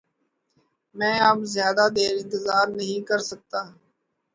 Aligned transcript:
میں 0.95 1.17
اب 1.29 1.37
زیادہ 1.55 1.85
دیر 1.95 2.13
انتظار 2.17 2.65
نہیں 2.77 3.01
کر 3.09 3.19
سکتا 3.29 3.59